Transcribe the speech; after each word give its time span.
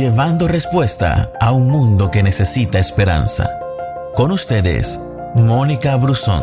llevando 0.00 0.48
respuesta 0.48 1.30
a 1.38 1.52
un 1.52 1.68
mundo 1.68 2.10
que 2.10 2.22
necesita 2.22 2.78
esperanza. 2.78 3.50
Con 4.14 4.32
ustedes, 4.32 4.98
Mónica 5.34 5.94
Brusón. 5.96 6.42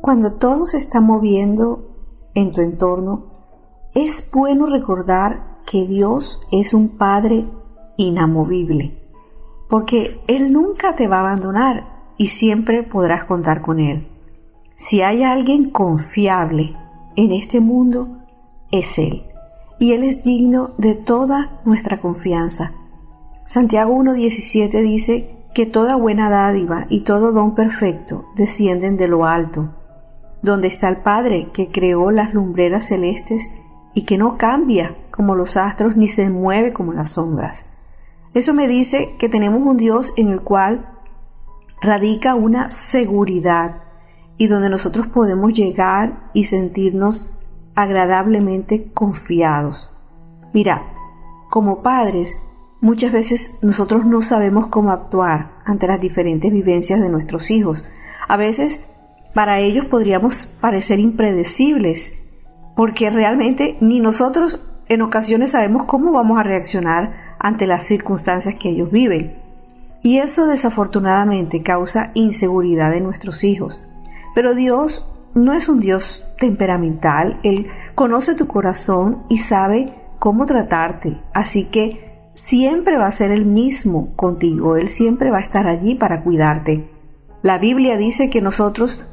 Cuando 0.00 0.34
todo 0.34 0.66
se 0.66 0.78
está 0.78 1.00
moviendo 1.00 1.84
en 2.34 2.52
tu 2.52 2.62
entorno, 2.62 3.26
es 3.94 4.28
bueno 4.32 4.66
recordar 4.66 5.60
que 5.64 5.86
Dios 5.86 6.48
es 6.50 6.74
un 6.74 6.98
Padre 6.98 7.48
inamovible, 7.96 9.08
porque 9.68 10.20
Él 10.26 10.52
nunca 10.52 10.96
te 10.96 11.06
va 11.06 11.18
a 11.18 11.20
abandonar 11.20 11.93
y 12.16 12.28
siempre 12.28 12.82
podrás 12.82 13.24
contar 13.24 13.62
con 13.62 13.80
Él. 13.80 14.08
Si 14.74 15.02
hay 15.02 15.22
alguien 15.22 15.70
confiable 15.70 16.76
en 17.16 17.32
este 17.32 17.60
mundo, 17.60 18.18
es 18.70 18.98
Él, 18.98 19.24
y 19.78 19.92
Él 19.92 20.04
es 20.04 20.24
digno 20.24 20.74
de 20.78 20.94
toda 20.94 21.60
nuestra 21.64 22.00
confianza. 22.00 22.72
Santiago 23.44 23.94
1.17 23.94 24.82
dice 24.82 25.36
que 25.54 25.66
toda 25.66 25.96
buena 25.96 26.30
dádiva 26.30 26.86
y 26.88 27.02
todo 27.02 27.32
don 27.32 27.54
perfecto 27.54 28.26
descienden 28.34 28.96
de 28.96 29.08
lo 29.08 29.24
alto 29.26 29.74
donde 30.44 30.68
está 30.68 30.88
el 30.88 30.98
Padre 30.98 31.48
que 31.54 31.72
creó 31.72 32.10
las 32.10 32.34
lumbreras 32.34 32.88
celestes 32.88 33.54
y 33.94 34.02
que 34.02 34.18
no 34.18 34.36
cambia 34.36 34.94
como 35.10 35.34
los 35.34 35.56
astros 35.56 35.96
ni 35.96 36.06
se 36.06 36.28
mueve 36.28 36.74
como 36.74 36.92
las 36.92 37.12
sombras. 37.12 37.70
Eso 38.34 38.52
me 38.52 38.68
dice 38.68 39.16
que 39.18 39.30
tenemos 39.30 39.62
un 39.62 39.78
Dios 39.78 40.12
en 40.18 40.28
el 40.28 40.42
cual 40.42 40.93
radica 41.84 42.34
una 42.34 42.70
seguridad 42.70 43.82
y 44.36 44.48
donde 44.48 44.68
nosotros 44.68 45.06
podemos 45.06 45.52
llegar 45.52 46.30
y 46.34 46.44
sentirnos 46.44 47.38
agradablemente 47.74 48.90
confiados. 48.92 49.96
Mira, 50.52 50.82
como 51.50 51.82
padres, 51.82 52.40
muchas 52.80 53.12
veces 53.12 53.58
nosotros 53.62 54.04
no 54.04 54.22
sabemos 54.22 54.68
cómo 54.68 54.90
actuar 54.90 55.52
ante 55.64 55.86
las 55.86 56.00
diferentes 56.00 56.52
vivencias 56.52 57.00
de 57.00 57.10
nuestros 57.10 57.50
hijos. 57.50 57.86
A 58.28 58.36
veces 58.36 58.86
para 59.34 59.60
ellos 59.60 59.86
podríamos 59.86 60.46
parecer 60.60 61.00
impredecibles, 61.00 62.24
porque 62.76 63.10
realmente 63.10 63.76
ni 63.80 64.00
nosotros 64.00 64.70
en 64.88 65.02
ocasiones 65.02 65.52
sabemos 65.52 65.84
cómo 65.84 66.12
vamos 66.12 66.38
a 66.38 66.44
reaccionar 66.44 67.36
ante 67.38 67.66
las 67.66 67.84
circunstancias 67.84 68.54
que 68.54 68.70
ellos 68.70 68.90
viven. 68.90 69.43
Y 70.04 70.18
eso 70.18 70.46
desafortunadamente 70.46 71.64
causa 71.64 72.12
inseguridad 72.14 72.94
en 72.94 73.02
nuestros 73.02 73.42
hijos. 73.42 73.84
Pero 74.36 74.54
Dios 74.54 75.12
no 75.34 75.52
es 75.52 75.68
un 75.68 75.80
Dios 75.80 76.28
temperamental, 76.38 77.40
Él 77.42 77.66
conoce 77.96 78.36
tu 78.36 78.46
corazón 78.46 79.24
y 79.28 79.38
sabe 79.38 79.92
cómo 80.20 80.46
tratarte, 80.46 81.20
así 81.32 81.64
que 81.64 82.30
siempre 82.34 82.96
va 82.96 83.06
a 83.06 83.10
ser 83.10 83.32
el 83.32 83.44
mismo 83.44 84.14
contigo, 84.14 84.76
Él 84.76 84.88
siempre 84.88 85.32
va 85.32 85.38
a 85.38 85.42
estar 85.42 85.66
allí 85.66 85.96
para 85.96 86.22
cuidarte. 86.22 86.88
La 87.42 87.58
Biblia 87.58 87.96
dice 87.96 88.30
que 88.30 88.40
nosotros 88.40 89.10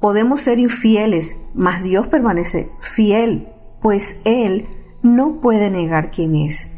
Podemos 0.00 0.42
ser 0.42 0.60
infieles, 0.60 1.40
mas 1.54 1.82
Dios 1.82 2.06
permanece 2.06 2.70
fiel, 2.78 3.48
pues 3.82 4.20
Él 4.24 4.68
no 5.02 5.40
puede 5.40 5.70
negar 5.70 6.12
quién 6.12 6.36
es. 6.36 6.76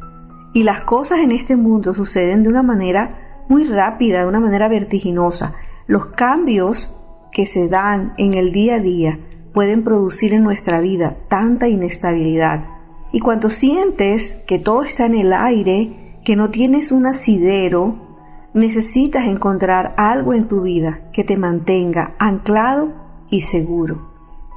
Y 0.54 0.62
las 0.62 0.80
cosas 0.80 1.18
en 1.18 1.30
este 1.30 1.56
mundo 1.56 1.92
suceden 1.92 2.42
de 2.42 2.48
una 2.48 2.62
manera 2.62 3.29
muy 3.50 3.64
rápida, 3.64 4.20
de 4.20 4.26
una 4.26 4.38
manera 4.38 4.68
vertiginosa. 4.68 5.54
Los 5.88 6.06
cambios 6.06 6.96
que 7.32 7.46
se 7.46 7.68
dan 7.68 8.14
en 8.16 8.34
el 8.34 8.52
día 8.52 8.76
a 8.76 8.78
día 8.78 9.18
pueden 9.52 9.82
producir 9.82 10.32
en 10.32 10.44
nuestra 10.44 10.80
vida 10.80 11.16
tanta 11.28 11.68
inestabilidad. 11.68 12.68
Y 13.12 13.18
cuando 13.18 13.50
sientes 13.50 14.44
que 14.46 14.60
todo 14.60 14.84
está 14.84 15.04
en 15.04 15.16
el 15.16 15.32
aire, 15.32 16.20
que 16.24 16.36
no 16.36 16.48
tienes 16.48 16.92
un 16.92 17.06
asidero, 17.06 18.10
necesitas 18.54 19.26
encontrar 19.26 19.94
algo 19.96 20.32
en 20.32 20.46
tu 20.46 20.62
vida 20.62 21.10
que 21.12 21.24
te 21.24 21.36
mantenga 21.36 22.14
anclado 22.20 22.92
y 23.30 23.40
seguro. 23.40 24.12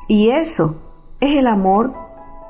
Y 0.07 0.29
eso 0.29 1.16
es 1.19 1.35
el 1.35 1.47
amor 1.47 1.96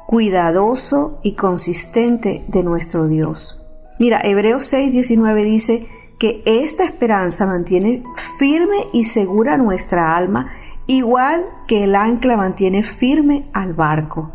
cuidadoso 0.08 1.22
y 1.24 1.36
consistente 1.36 2.44
de 2.50 2.64
nuestro 2.64 3.08
Dios. 3.08 3.66
Mira, 3.98 4.20
Hebreos 4.22 4.66
6:19 4.74 5.46
dice 5.46 5.88
que 6.24 6.42
esta 6.46 6.86
esperanza 6.86 7.46
mantiene 7.46 8.02
firme 8.40 8.78
y 8.94 9.04
segura 9.04 9.58
nuestra 9.58 10.16
alma, 10.16 10.54
igual 10.88 11.44
que 11.68 11.84
el 11.84 11.98
ancla 11.98 12.38
mantiene 12.38 12.84
firme 12.84 13.50
al 13.52 13.74
barco. 13.74 14.32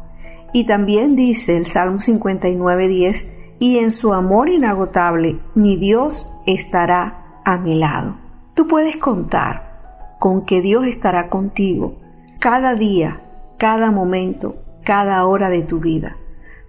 Y 0.53 0.67
también 0.67 1.17
dice 1.17 1.57
el 1.57 1.65
Salmo 1.65 1.99
59:10, 2.01 3.33
y 3.59 3.79
en 3.79 3.91
su 3.91 4.13
amor 4.13 4.51
inagotable 4.51 5.41
mi 5.55 5.77
Dios 5.77 6.39
estará 6.47 7.41
a 7.47 7.57
mi 7.57 7.75
lado. 7.75 8.19
Tú 8.53 8.69
puedes 8.69 8.99
contar 8.99 10.17
con 10.19 10.45
que 10.45 10.61
Dios 10.61 10.87
estará 10.87 11.31
contigo 11.31 11.95
cada 12.39 12.75
día, 12.75 13.23
cada 13.57 13.91
momento, 13.93 14.57
cada 14.85 15.25
hora 15.25 15.49
de 15.49 15.63
tu 15.63 15.81
vida. 15.81 16.19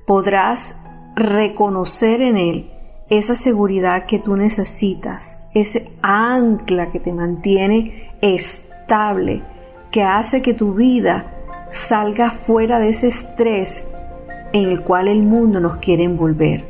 Podrás 0.07 0.81
reconocer 1.17 2.21
en 2.21 2.37
Él 2.37 2.78
esa 3.09 3.35
seguridad 3.35 4.05
que 4.05 4.19
tú 4.19 4.35
necesitas, 4.35 5.47
ese 5.53 5.91
ancla 6.01 6.91
que 6.91 6.99
te 6.99 7.13
mantiene 7.13 8.11
estable, 8.21 9.43
que 9.91 10.03
hace 10.03 10.41
que 10.41 10.53
tu 10.53 10.75
vida 10.75 11.35
salga 11.71 12.31
fuera 12.31 12.79
de 12.79 12.89
ese 12.89 13.07
estrés 13.07 13.87
en 14.53 14.69
el 14.69 14.83
cual 14.83 15.07
el 15.07 15.23
mundo 15.23 15.59
nos 15.59 15.77
quiere 15.77 16.03
envolver. 16.03 16.65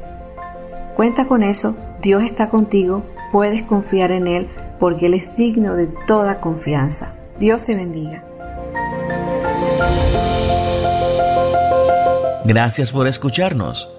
Cuenta 0.95 1.27
con 1.27 1.43
eso, 1.43 1.75
Dios 2.01 2.23
está 2.23 2.49
contigo, 2.49 3.03
puedes 3.31 3.63
confiar 3.63 4.11
en 4.11 4.27
Él, 4.27 4.49
porque 4.79 5.07
Él 5.07 5.13
es 5.13 5.35
digno 5.35 5.75
de 5.75 5.87
toda 6.07 6.39
confianza. 6.39 7.13
Dios 7.39 7.63
te 7.63 7.75
bendiga. 7.75 8.23
Gracias 12.45 12.91
por 12.91 13.07
escucharnos. 13.07 13.98